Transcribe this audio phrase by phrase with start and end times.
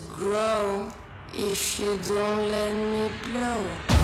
[0.00, 0.88] grow
[1.34, 3.97] if you don't let me blow?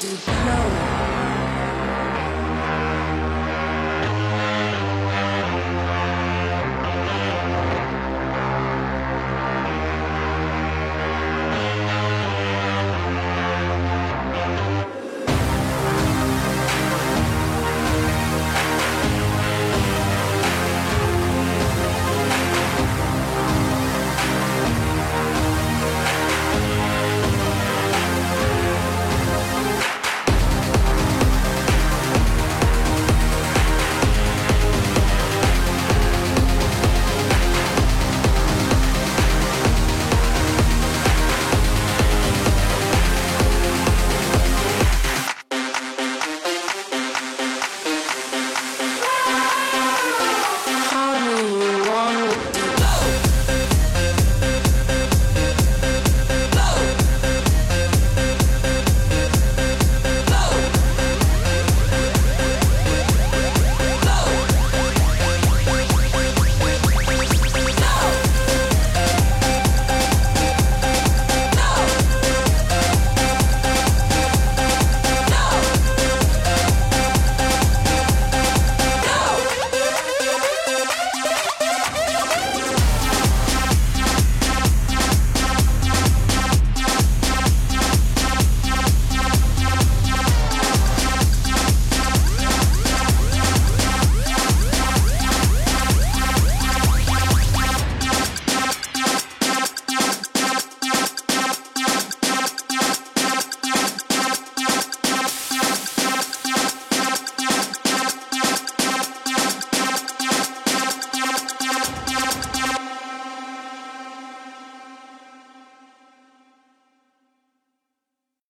[0.00, 0.85] Do blow?